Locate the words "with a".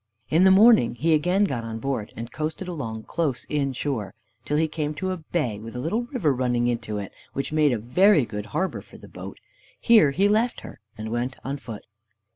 5.59-5.79